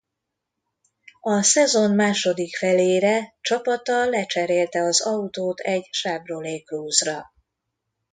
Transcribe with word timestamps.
A 1.21 1.41
szezon 1.41 1.91
második 1.91 2.55
felére 2.55 3.35
csapata 3.41 4.05
lecserélte 4.05 4.79
az 4.79 5.01
autót 5.01 5.59
egy 5.59 5.89
Chevrolet 5.91 6.65
Cruze-ra. 6.65 7.31